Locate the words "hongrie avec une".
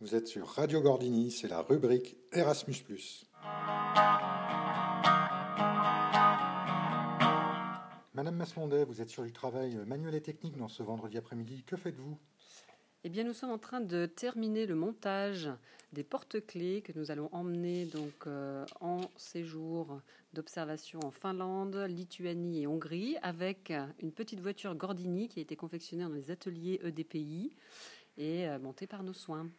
22.66-24.12